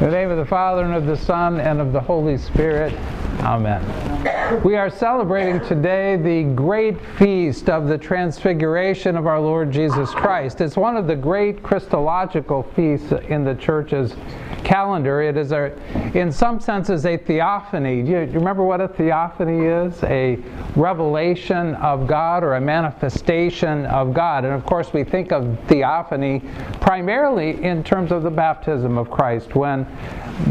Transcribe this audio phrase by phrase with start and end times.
[0.00, 2.94] In the name of the Father, and of the Son, and of the Holy Spirit.
[3.40, 3.84] Amen.
[4.64, 10.62] We are celebrating today the great feast of the transfiguration of our Lord Jesus Christ.
[10.62, 14.14] It's one of the great Christological feasts in the church's
[14.64, 15.22] calendar.
[15.22, 15.72] It is, a,
[16.14, 18.02] in some senses, a theophany.
[18.02, 20.02] Do you, do you remember what a theophany is?
[20.04, 20.38] A
[20.76, 24.44] revelation of God or a manifestation of God.
[24.44, 26.42] And of course, we think of theophany
[26.80, 29.86] primarily in terms of the baptism of Christ when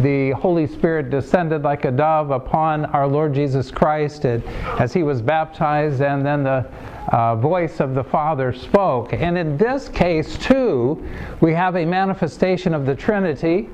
[0.02, 5.21] the Holy Spirit descended like a dove upon our Lord Jesus Christ as he was
[5.21, 6.70] baptized, and then the
[7.09, 9.13] uh, voice of the Father spoke.
[9.13, 11.04] And in this case, too,
[11.41, 13.70] we have a manifestation of the Trinity.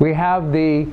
[0.00, 0.86] We have the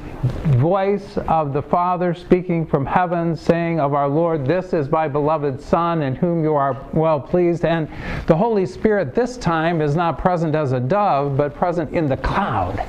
[0.58, 5.59] voice of the Father speaking from heaven, saying of our Lord, This is my beloved
[5.59, 7.66] Son, in whom you are well pleased.
[7.66, 7.90] And
[8.27, 12.18] the Holy Spirit this time is not present as a dove, but present in the
[12.18, 12.85] cloud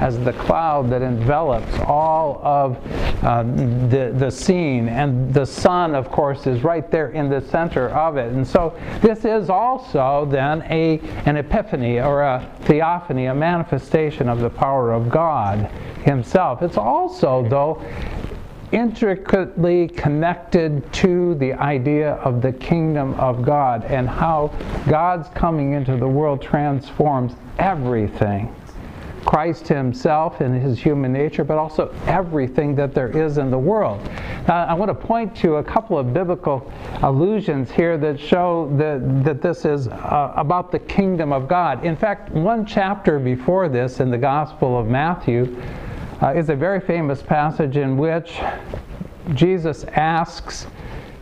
[0.00, 2.76] as the cloud that envelops all of
[3.24, 4.88] uh, the, the scene.
[4.88, 8.32] And the sun, of course, is right there in the center of it.
[8.32, 14.40] And so this is also then a, an epiphany or a theophany, a manifestation of
[14.40, 15.70] the power of God
[16.04, 16.62] Himself.
[16.62, 17.82] It's also, though,
[18.72, 24.52] intricately connected to the idea of the kingdom of God and how
[24.88, 28.54] God's coming into the world transforms everything.
[29.26, 34.00] Christ himself and his human nature, but also everything that there is in the world.
[34.46, 39.24] Now, I want to point to a couple of biblical allusions here that show that,
[39.24, 41.84] that this is uh, about the kingdom of God.
[41.84, 45.60] In fact, one chapter before this in the Gospel of Matthew
[46.22, 48.38] uh, is a very famous passage in which
[49.34, 50.68] Jesus asks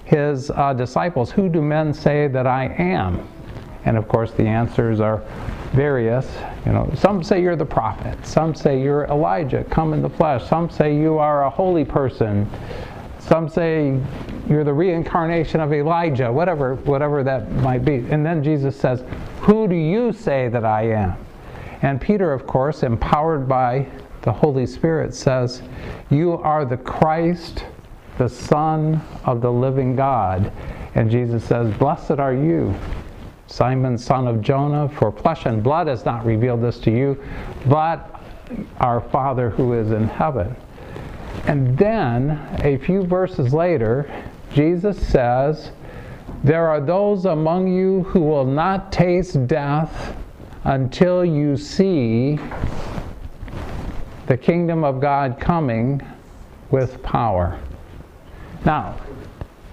[0.05, 3.27] his uh, disciples, Who do men say that I am?
[3.87, 5.23] And of course, the answers are
[5.75, 6.27] various.
[6.65, 8.25] You know, some say you're the prophet.
[8.25, 10.49] Some say you're Elijah, come in the flesh.
[10.49, 12.49] Some say you are a holy person.
[13.19, 13.99] Some say
[14.49, 16.31] you're the reincarnation of Elijah.
[16.31, 18.07] Whatever, whatever that might be.
[18.11, 19.03] And then Jesus says,
[19.41, 21.15] "Who do you say that I am?"
[21.83, 23.87] And Peter, of course, empowered by
[24.23, 25.63] the Holy Spirit, says,
[26.11, 27.67] "You are the Christ,
[28.17, 30.51] the Son of the living God."
[30.95, 32.75] And Jesus says, "Blessed are you."
[33.47, 37.23] Simon, son of Jonah, for flesh and blood has not revealed this to you,
[37.67, 38.21] but
[38.79, 40.55] our Father who is in heaven.
[41.47, 42.31] And then,
[42.63, 44.11] a few verses later,
[44.53, 45.73] Jesus says,
[46.43, 50.17] There are those among you who will not taste death
[50.65, 52.39] until you see
[54.27, 56.01] the kingdom of God coming
[56.71, 57.61] with power.
[58.65, 58.97] Now,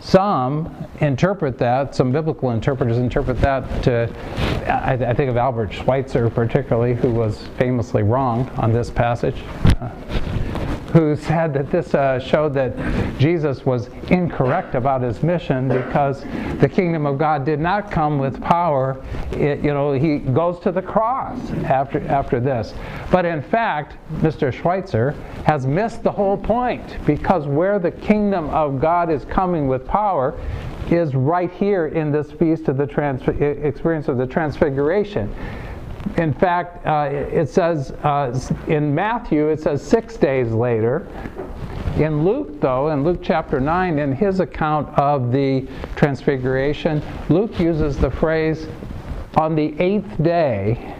[0.01, 4.11] some interpret that, some biblical interpreters interpret that to,
[4.67, 9.43] I, I think of Albert Schweitzer particularly, who was famously wrong on this passage.
[9.79, 9.89] Uh,
[10.93, 12.75] who said that this uh, showed that
[13.17, 16.23] Jesus was incorrect about his mission because
[16.59, 19.01] the kingdom of God did not come with power.
[19.31, 22.73] It, you know, he goes to the cross after, after this.
[23.09, 24.51] But in fact, Mr.
[24.51, 25.11] Schweitzer
[25.45, 30.37] has missed the whole point because where the kingdom of God is coming with power
[30.89, 35.33] is right here in this feast of the trans- experience of the transfiguration
[36.17, 41.07] in fact, uh, it says uh, in Matthew, it says six days later.
[41.97, 47.97] In Luke, though, in Luke chapter 9, in his account of the transfiguration, Luke uses
[47.97, 48.67] the phrase
[49.35, 50.95] on the eighth day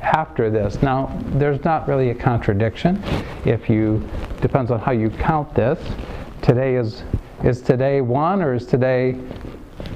[0.00, 0.82] after this.
[0.82, 3.02] Now, there's not really a contradiction.
[3.44, 4.06] If you,
[4.40, 5.78] depends on how you count this.
[6.42, 7.04] Today is,
[7.44, 9.18] is today one or is today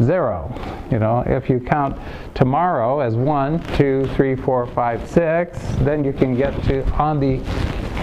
[0.02, 0.52] zero.
[0.90, 1.98] You know, if you count
[2.34, 7.40] tomorrow as one, two, three, four, five, six, then you can get to on the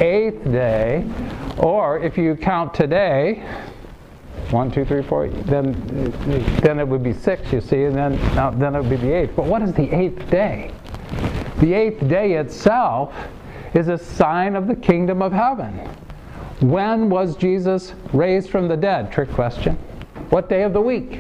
[0.04, 1.06] eighth day.
[1.58, 3.46] Or if you count today,
[4.50, 5.74] one, two, three, four, then
[6.62, 9.36] then it would be six, you see, and then then it would be the eighth.
[9.36, 10.72] But what is the eighth day?
[11.60, 13.14] The eighth day itself
[13.74, 15.80] is a sign of the kingdom of heaven.
[16.60, 19.12] When was Jesus raised from the dead?
[19.12, 19.76] Trick question.
[20.30, 21.20] What day of the week?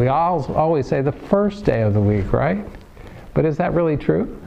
[0.00, 2.64] We all always say the first day of the week, right?
[3.34, 4.40] But is that really true?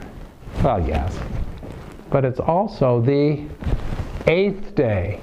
[0.64, 1.16] Well, yes.
[2.10, 3.44] But it's also the
[4.26, 5.20] eighth day,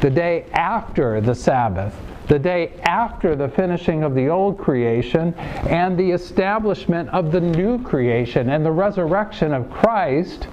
[0.00, 1.94] the day after the Sabbath,
[2.26, 5.32] the day after the finishing of the old creation
[5.68, 10.48] and the establishment of the new creation and the resurrection of Christ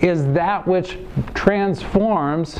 [0.00, 0.96] is that which
[1.34, 2.58] transforms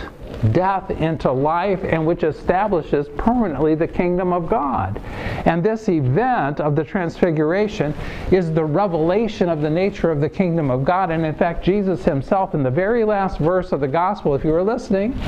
[0.53, 5.01] death into life and which establishes permanently the kingdom of God.
[5.44, 7.94] And this event of the transfiguration
[8.31, 11.11] is the revelation of the nature of the kingdom of God.
[11.11, 14.50] And in fact, Jesus himself, in the very last verse of the gospel, if you
[14.50, 15.19] were listening,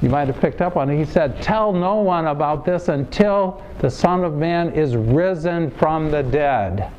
[0.00, 0.98] you might have picked up on it.
[0.98, 6.10] He said, Tell no one about this until the Son of Man is risen from
[6.10, 6.90] the dead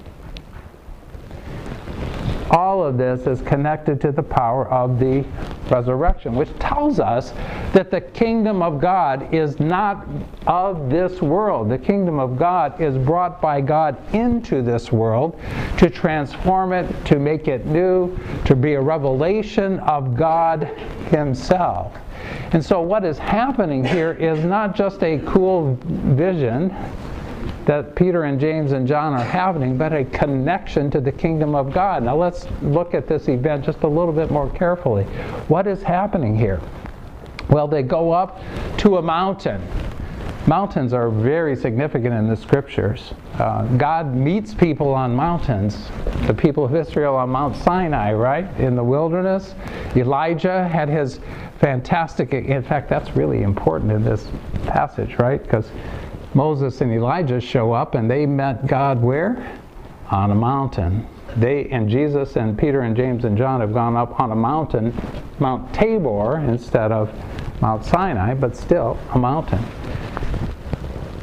[2.53, 5.25] all of this is connected to the power of the
[5.69, 7.31] resurrection, which tells us
[7.73, 10.05] that the kingdom of God is not
[10.45, 11.69] of this world.
[11.69, 15.39] The kingdom of God is brought by God into this world
[15.79, 20.65] to transform it, to make it new, to be a revelation of God
[21.09, 21.97] Himself.
[22.51, 26.73] And so, what is happening here is not just a cool vision
[27.65, 31.73] that Peter and James and John are having, but a connection to the kingdom of
[31.73, 32.03] God.
[32.03, 35.03] Now let's look at this event just a little bit more carefully.
[35.47, 36.59] What is happening here?
[37.49, 38.41] Well, they go up
[38.79, 39.61] to a mountain.
[40.45, 43.13] Mountains are very significant in the scriptures.
[43.35, 45.89] Uh, God meets people on mountains.
[46.27, 48.45] The people of Israel on Mount Sinai, right?
[48.59, 49.55] In the wilderness.
[49.95, 51.21] Elijah had his
[51.59, 54.27] fantastic, in fact, that's really important in this
[54.65, 55.41] passage, right?
[55.41, 55.71] Because
[56.35, 59.59] Moses and Elijah show up and they met God where?
[60.09, 61.07] On a mountain.
[61.37, 64.93] They and Jesus and Peter and James and John have gone up on a mountain,
[65.39, 67.11] Mount Tabor instead of
[67.61, 69.63] Mount Sinai, but still a mountain.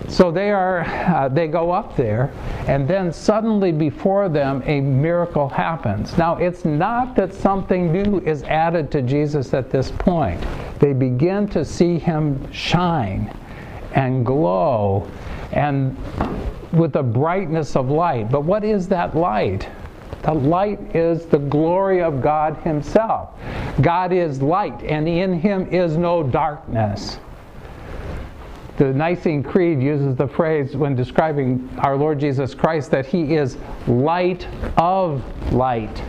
[0.09, 2.33] So they are uh, they go up there
[2.67, 6.19] and then suddenly before them a miracle happens.
[6.19, 10.45] Now it's not that something new is added to Jesus at this point.
[10.81, 13.33] They begin to see him shine
[13.93, 15.09] and glow
[15.53, 15.97] and
[16.73, 18.31] with the brightness of light.
[18.31, 19.69] But what is that light?
[20.23, 23.31] The light is the glory of God Himself.
[23.81, 27.19] God is light, and in Him is no darkness.
[28.77, 33.57] The Nicene Creed uses the phrase when describing our Lord Jesus Christ that He is
[33.87, 34.47] light
[34.77, 35.23] of
[35.53, 36.03] light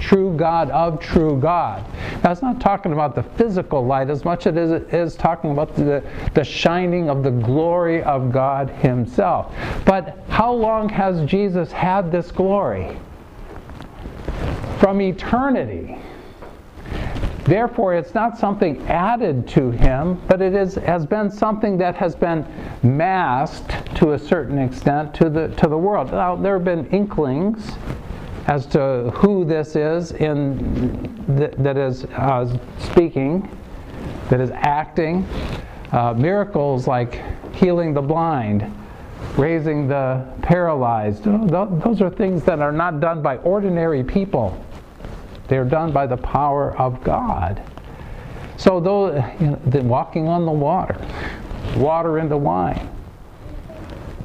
[0.00, 1.84] true God of true God.
[2.22, 5.74] Now, it's not talking about the physical light as much as it is talking about
[5.74, 6.02] the,
[6.34, 9.54] the shining of the glory of God Himself.
[9.84, 12.96] But how long has Jesus had this glory?
[14.78, 15.98] From eternity.
[17.48, 22.14] Therefore, it's not something added to him, but it is, has been something that has
[22.14, 22.46] been
[22.82, 26.12] masked to a certain extent to the, to the world.
[26.12, 27.72] Now, there have been inklings
[28.48, 33.48] as to who this is in th- that is uh, speaking,
[34.30, 35.26] that is acting.
[35.92, 37.22] Uh, miracles like
[37.54, 38.74] healing the blind,
[39.36, 44.62] raising the paralyzed, those are things that are not done by ordinary people.
[45.48, 47.62] They're done by the power of God.
[48.58, 50.98] So, though you know, walking on the water,
[51.76, 52.88] water into wine,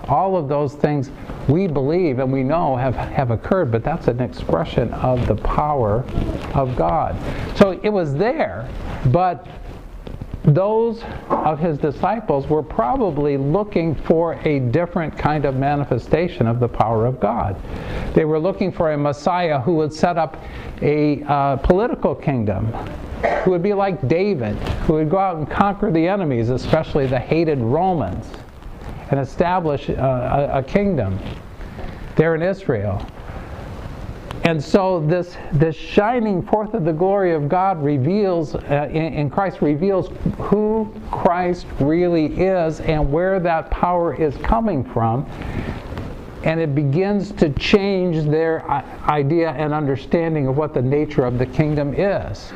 [0.07, 1.11] all of those things
[1.47, 6.03] we believe and we know have, have occurred, but that's an expression of the power
[6.53, 7.17] of God.
[7.57, 8.69] So it was there,
[9.07, 9.47] but
[10.43, 16.67] those of his disciples were probably looking for a different kind of manifestation of the
[16.67, 17.55] power of God.
[18.13, 20.43] They were looking for a Messiah who would set up
[20.81, 22.73] a uh, political kingdom,
[23.43, 24.55] who would be like David,
[24.85, 28.29] who would go out and conquer the enemies, especially the hated Romans
[29.11, 31.19] and establish uh, a, a kingdom
[32.15, 33.05] there in Israel.
[34.43, 39.29] And so this, this shining forth of the glory of God reveals, uh, in, in,
[39.29, 45.25] Christ reveals who Christ really is and where that power is coming from.
[46.43, 51.45] And it begins to change their idea and understanding of what the nature of the
[51.45, 52.51] kingdom is.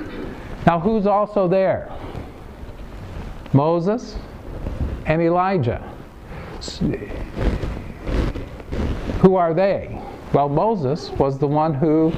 [0.66, 1.90] Now, who's also there?
[3.54, 4.18] Moses
[5.06, 5.90] and Elijah.
[9.22, 10.00] Who are they?
[10.34, 12.14] Well, Moses was the one who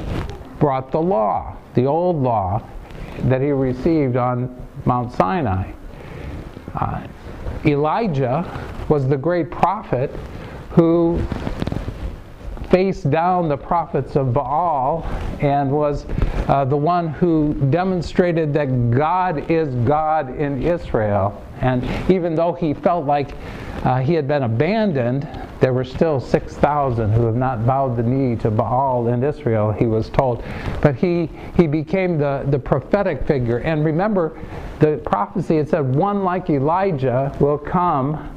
[0.60, 2.62] brought the law, the old law
[3.24, 4.55] that he received on
[4.86, 5.72] Mount Sinai.
[6.75, 7.08] Uh,
[7.65, 8.46] Elijah
[8.89, 10.10] was the great prophet
[10.72, 11.19] who
[12.69, 15.03] faced down the prophets of Baal
[15.41, 16.05] and was
[16.48, 21.43] uh, the one who demonstrated that God is God in Israel.
[21.62, 23.31] And even though he felt like
[23.83, 25.27] uh, he had been abandoned,
[25.62, 29.86] there were still 6,000 who have not bowed the knee to Baal in Israel, he
[29.86, 30.43] was told.
[30.81, 33.59] But he, he became the, the prophetic figure.
[33.59, 34.39] And remember,
[34.79, 38.36] the prophecy, it said, one like Elijah will come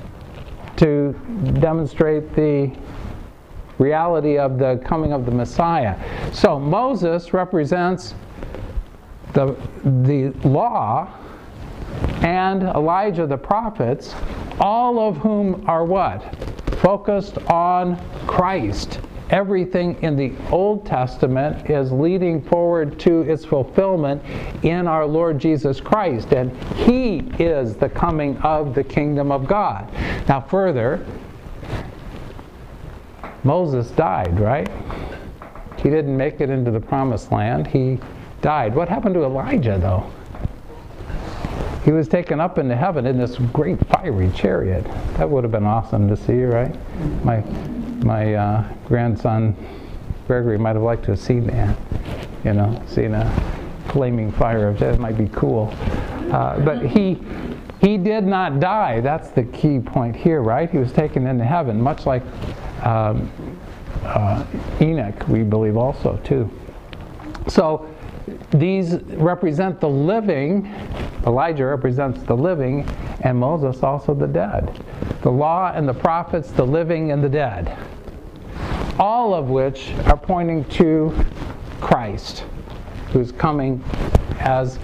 [0.76, 1.12] to
[1.60, 2.72] demonstrate the
[3.78, 5.98] reality of the coming of the Messiah.
[6.32, 8.14] So Moses represents
[9.32, 11.12] the, the law
[12.22, 14.14] and Elijah the prophets,
[14.60, 16.22] all of whom are what?
[16.80, 19.00] Focused on Christ.
[19.30, 24.22] Everything in the Old Testament is leading forward to its fulfillment
[24.62, 29.90] in our Lord Jesus Christ, and He is the coming of the kingdom of God.
[30.28, 31.06] Now, further,
[33.42, 34.70] Moses died, right?
[35.78, 37.66] He didn't make it into the promised land.
[37.66, 37.98] He
[38.40, 38.74] died.
[38.74, 40.10] What happened to Elijah, though?
[41.84, 44.84] He was taken up into heaven in this great fiery chariot.
[45.16, 46.74] That would have been awesome to see, right?
[47.24, 47.40] My,
[48.04, 49.56] my uh, grandson
[50.26, 51.76] Gregory might have liked to have seen that.
[52.44, 53.30] You know, seen a
[53.88, 55.72] flaming fire of that might be cool.
[56.32, 57.18] Uh, but he
[57.80, 59.00] he did not die.
[59.00, 60.70] That's the key point here, right?
[60.70, 62.22] He was taken into heaven, much like
[62.84, 63.30] um,
[64.04, 64.44] uh,
[64.80, 66.48] Enoch, we believe also too.
[67.48, 67.92] So
[68.50, 70.72] these represent the living.
[71.26, 72.88] Elijah represents the living,
[73.20, 74.84] and Moses also the dead.
[75.22, 77.76] The law and the prophets, the living and the dead.
[78.98, 81.14] All of which are pointing to
[81.80, 82.44] Christ,
[83.12, 83.82] who's coming
[84.40, 84.78] as.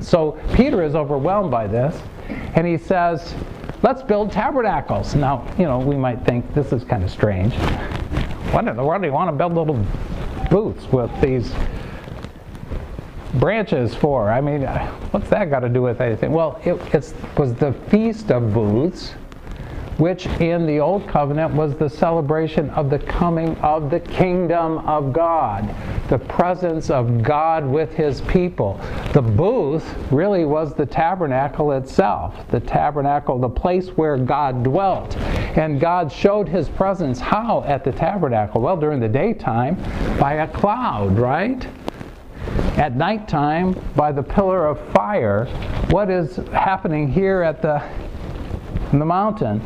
[0.00, 3.34] So Peter is overwhelmed by this, and he says,
[3.82, 5.14] Let's build tabernacles.
[5.14, 7.54] Now, you know, we might think this is kind of strange.
[8.50, 9.84] What in the world do you want to build little
[10.50, 11.52] booths with these
[13.34, 14.30] branches for?
[14.30, 14.62] I mean,
[15.10, 16.32] what's that got to do with anything?
[16.32, 16.74] Well, it
[17.38, 19.14] was the Feast of Booths
[19.98, 25.12] which in the Old Covenant was the celebration of the coming of the kingdom of
[25.12, 25.72] God,
[26.08, 28.80] the presence of God with his people.
[29.12, 35.16] The booth really was the tabernacle itself, the tabernacle, the place where God dwelt.
[35.56, 38.60] And God showed his presence how at the tabernacle?
[38.60, 39.76] Well, during the daytime,
[40.18, 41.66] by a cloud, right?
[42.76, 45.46] At nighttime, by the pillar of fire.
[45.90, 47.82] What is happening here at the
[48.98, 49.60] the mountain.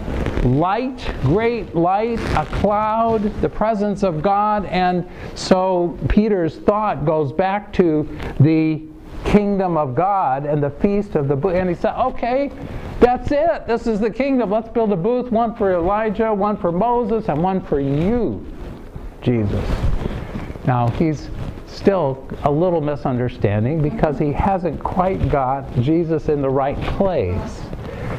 [0.59, 4.67] Light, great light, a cloud, the presence of God.
[4.67, 8.09] And so Peter's thought goes back to
[8.41, 8.83] the
[9.25, 11.55] kingdom of God and the feast of the booth.
[11.55, 12.53] And he said, okay,
[13.01, 13.67] that's it.
[13.67, 14.51] This is the kingdom.
[14.51, 18.45] Let's build a booth, one for Elijah, one for Moses, and one for you,
[19.23, 19.65] Jesus.
[20.67, 21.29] Now, he's
[21.79, 27.63] still a little misunderstanding because he hasn't quite got Jesus in the right place.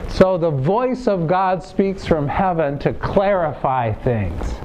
[0.08, 4.56] So the voice of God speaks from heaven to clarify things.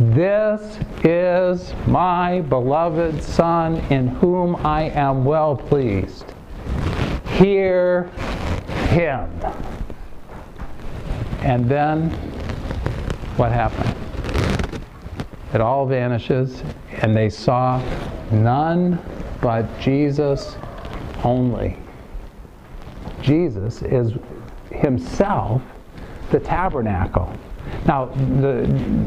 [0.00, 6.24] This is my beloved Son in whom I am well pleased.
[7.36, 8.04] Hear
[8.90, 9.30] him.
[11.42, 12.10] And then
[13.36, 14.07] what happened?
[15.54, 16.62] It all vanishes,
[17.02, 17.82] and they saw
[18.30, 18.98] none
[19.40, 20.56] but Jesus
[21.24, 21.76] only.
[23.22, 24.12] Jesus is
[24.70, 25.62] himself
[26.30, 27.32] the tabernacle.
[27.86, 28.06] Now,
[28.40, 28.64] the,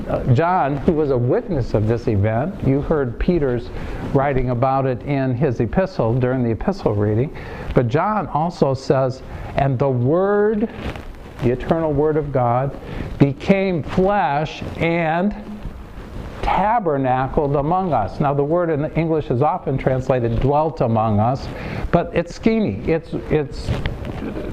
[0.08, 3.70] uh, John, who was a witness of this event, you heard Peter's
[4.14, 7.36] writing about it in his epistle during the epistle reading,
[7.74, 9.22] but John also says,
[9.56, 10.70] and the Word,
[11.42, 12.76] the eternal Word of God,
[13.18, 15.36] became flesh and
[16.56, 18.20] tabernacled among us.
[18.20, 21.48] Now, the word in English is often translated dwelt among us,
[21.92, 22.86] but it's schemy.
[22.88, 23.70] It's, it's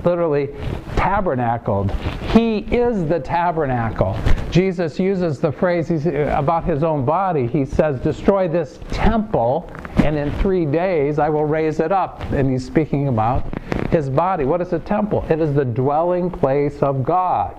[0.05, 0.49] literally
[0.97, 1.91] tabernacled.
[2.33, 4.17] He is the tabernacle.
[4.51, 7.49] Jesus uses the phrase uh, about his own body.
[7.49, 12.23] He says, Destroy this temple, and in three days I will raise it up.
[12.31, 13.45] And he's speaking about
[13.91, 14.45] his body.
[14.45, 15.27] What is a temple?
[15.29, 17.57] It is the dwelling place of God.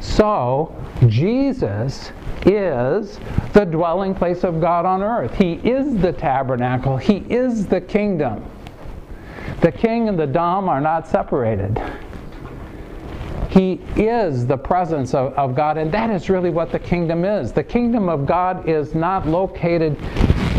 [0.00, 0.74] So,
[1.08, 2.12] Jesus
[2.46, 3.18] is
[3.52, 5.34] the dwelling place of God on earth.
[5.34, 6.96] He is the tabernacle.
[6.96, 8.44] He is the kingdom.
[9.60, 11.80] The king and the dom are not separated.
[13.50, 17.52] He is the presence of, of God, and that is really what the kingdom is.
[17.52, 19.98] The kingdom of God is not located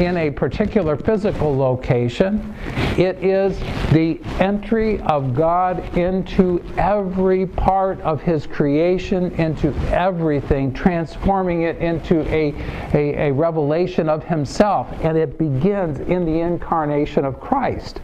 [0.01, 2.53] in a particular physical location.
[2.97, 3.57] It is
[3.93, 12.21] the entry of God into every part of His creation, into everything, transforming it into
[12.33, 12.53] a,
[12.93, 14.87] a, a revelation of Himself.
[15.03, 18.01] And it begins in the incarnation of Christ.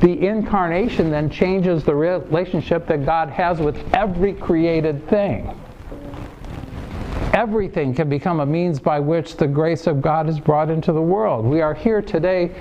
[0.00, 5.58] The incarnation then changes the relationship that God has with every created thing
[7.38, 11.00] everything can become a means by which the grace of God is brought into the
[11.00, 11.44] world.
[11.44, 12.52] We are here today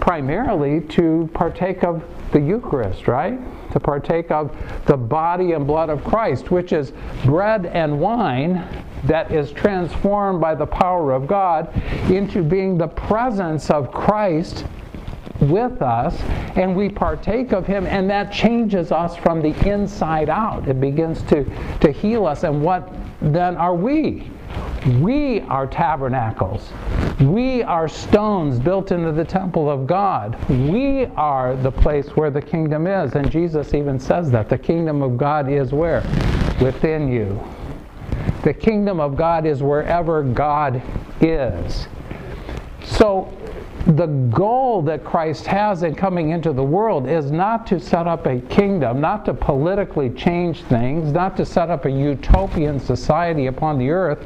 [0.00, 3.40] primarily to partake of the Eucharist, right?
[3.72, 4.54] To partake of
[4.84, 6.92] the body and blood of Christ, which is
[7.24, 8.68] bread and wine
[9.04, 11.74] that is transformed by the power of God
[12.10, 14.66] into being the presence of Christ
[15.42, 16.18] with us
[16.56, 20.68] and we partake of him and that changes us from the inside out.
[20.68, 21.44] It begins to,
[21.80, 22.44] to heal us.
[22.44, 24.30] And what then are we?
[25.00, 26.72] We are tabernacles.
[27.20, 30.36] We are stones built into the temple of God.
[30.48, 33.14] We are the place where the kingdom is.
[33.14, 34.48] And Jesus even says that.
[34.48, 36.02] The kingdom of God is where?
[36.60, 37.40] Within you.
[38.42, 40.82] The kingdom of God is wherever God
[41.20, 41.86] is.
[42.84, 43.32] So
[43.86, 48.26] the goal that Christ has in coming into the world is not to set up
[48.26, 53.78] a kingdom, not to politically change things, not to set up a utopian society upon
[53.78, 54.22] the earth,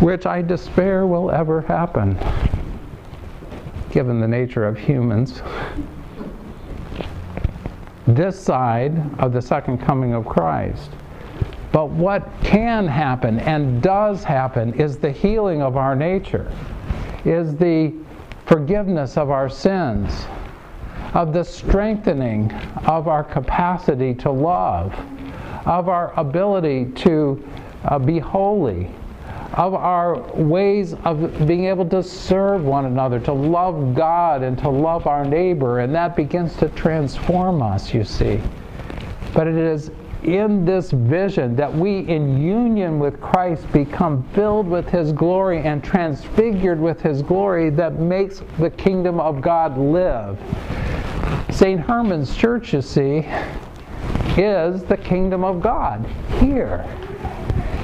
[0.00, 2.18] which I despair will ever happen,
[3.90, 5.42] given the nature of humans.
[8.08, 10.90] This side of the second coming of Christ.
[11.70, 16.50] But what can happen and does happen is the healing of our nature,
[17.24, 17.92] is the
[18.48, 20.26] forgiveness of our sins,
[21.14, 22.50] of the strengthening
[22.86, 24.92] of our capacity to love,
[25.66, 27.46] of our ability to
[27.84, 28.90] uh, be holy,
[29.54, 34.68] of our ways of being able to serve one another, to love God and to
[34.68, 38.40] love our neighbor, and that begins to transform us, you see.
[39.34, 39.90] But it is
[40.24, 45.82] in this vision that we, in union with Christ, become filled with His glory and
[45.82, 50.38] transfigured with His glory that makes the kingdom of God live.
[51.50, 51.80] St.
[51.80, 53.26] Herman's Church, you see,
[54.36, 56.04] is the kingdom of God
[56.40, 56.84] here.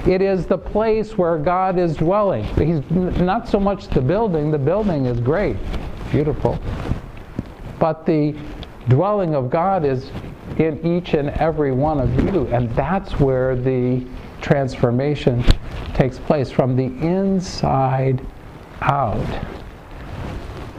[0.06, 2.44] It is the place where God is dwelling.
[2.56, 5.56] He's not so much the building, the building is great,
[6.10, 6.58] beautiful.
[7.78, 8.36] But the
[8.88, 10.10] dwelling of God is
[10.58, 12.46] in each and every one of you.
[12.49, 14.06] And that's where the
[14.40, 15.44] transformation
[15.94, 18.25] takes place from the inside
[18.80, 19.26] out.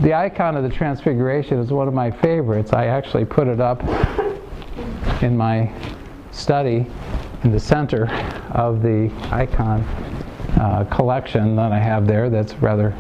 [0.02, 2.74] The icon of the transfiguration is one of my favorites.
[2.74, 3.82] I actually put it up
[5.24, 5.72] in my
[6.32, 6.86] study
[7.44, 8.08] in the center
[8.52, 9.82] of the icon
[10.60, 12.96] uh, collection that I have there that's rather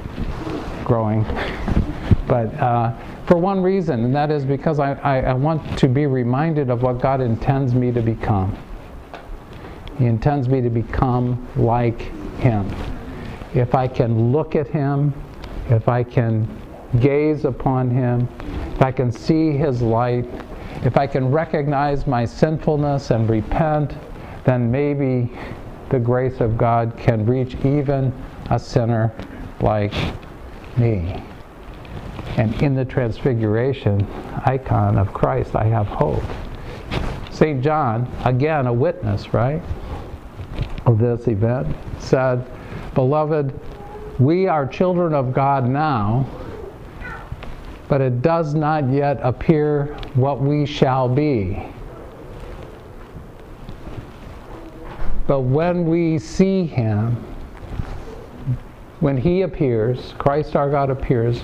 [0.83, 1.25] growing.
[2.27, 2.93] But uh,
[3.27, 6.81] for one reason, and that is because I, I, I, want to be reminded of
[6.81, 8.57] what God intends me to become.
[9.99, 12.01] He intends me to become like
[12.39, 12.67] Him.
[13.53, 15.13] If I can look at Him,
[15.69, 16.47] if I can
[16.99, 18.27] gaze upon Him,
[18.73, 20.25] if I can see His light,
[20.83, 23.93] if I can recognize my sinfulness and repent,
[24.45, 25.31] then maybe
[25.89, 28.11] the grace of God can reach even
[28.49, 29.13] a sinner
[29.61, 29.93] like
[30.77, 31.23] me.
[32.37, 34.05] And in the transfiguration
[34.45, 36.23] icon of Christ, I have hope.
[37.31, 37.61] St.
[37.63, 39.61] John, again a witness, right,
[40.85, 42.45] of this event, said,
[42.93, 43.57] Beloved,
[44.19, 46.25] we are children of God now,
[47.87, 51.61] but it does not yet appear what we shall be.
[55.27, 57.17] But when we see him,
[58.99, 61.41] when he appears, Christ our God appears,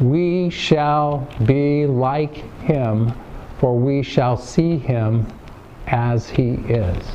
[0.00, 3.12] we shall be like him,
[3.58, 5.26] for we shall see him
[5.86, 7.06] as he is.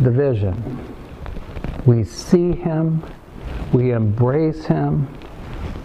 [0.00, 0.94] The vision.
[1.84, 3.02] We see him,
[3.72, 5.06] we embrace him,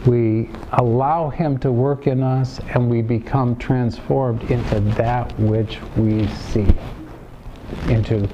[0.05, 6.27] we allow him to work in us, and we become transformed into that which we
[6.27, 6.67] see,
[7.89, 8.29] into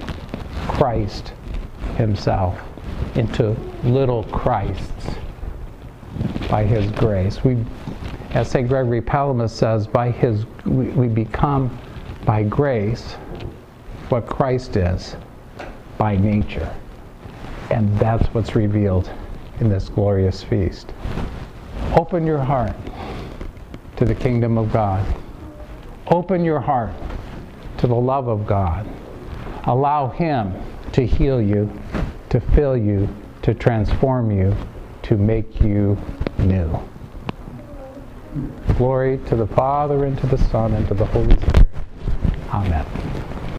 [0.67, 1.33] Christ
[1.95, 2.59] himself,
[3.15, 5.07] into little Christs
[6.53, 7.43] by His grace.
[7.43, 7.57] We,
[8.35, 8.67] as St.
[8.67, 11.75] Gregory Palamas says, by His we, we become
[12.25, 13.13] by grace
[14.09, 15.15] what Christ is
[15.97, 16.71] by nature.
[17.71, 19.11] And that's what's revealed
[19.61, 20.93] in this glorious feast.
[21.97, 22.75] Open your heart
[23.95, 25.03] to the kingdom of God.
[26.11, 26.93] Open your heart
[27.79, 28.87] to the love of God.
[29.63, 30.53] Allow Him
[30.91, 31.67] to heal you,
[32.29, 33.09] to fill you,
[33.41, 34.55] to transform you,
[35.01, 35.97] to make you
[36.39, 36.79] new.
[38.77, 41.67] Glory to the Father, and to the Son, and to the Holy Spirit.
[42.49, 43.02] Amen.